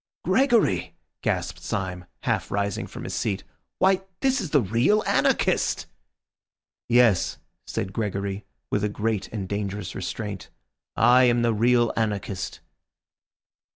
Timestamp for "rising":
2.49-2.87